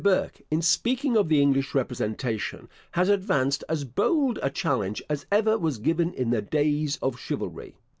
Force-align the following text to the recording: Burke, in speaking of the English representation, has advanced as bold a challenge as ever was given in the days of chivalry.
Burke, 0.03 0.41
in 0.49 0.63
speaking 0.63 1.15
of 1.15 1.29
the 1.29 1.39
English 1.39 1.75
representation, 1.75 2.67
has 2.93 3.07
advanced 3.07 3.63
as 3.69 3.83
bold 3.83 4.39
a 4.41 4.49
challenge 4.49 5.03
as 5.07 5.27
ever 5.31 5.59
was 5.59 5.77
given 5.77 6.11
in 6.15 6.31
the 6.31 6.41
days 6.41 6.97
of 7.03 7.19
chivalry. 7.19 7.75